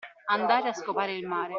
[0.29, 1.49] Andare a scopare il mare.